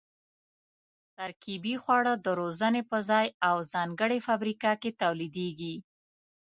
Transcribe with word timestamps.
ترکیبي 1.17 1.75
خواړه 1.83 2.13
د 2.25 2.27
روزنې 2.39 2.81
په 2.89 2.97
ځای 3.09 3.27
او 3.47 3.55
ځانګړې 3.73 4.17
فابریکه 4.27 4.71
کې 4.81 4.91
تولیدېږي. 5.01 5.75